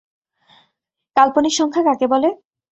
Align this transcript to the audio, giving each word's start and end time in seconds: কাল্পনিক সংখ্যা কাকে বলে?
কাল্পনিক 1.15 1.53
সংখ্যা 1.59 1.83
কাকে 1.87 2.05
বলে? 2.13 2.29